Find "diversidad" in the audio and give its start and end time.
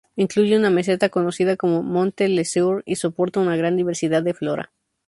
3.77-4.23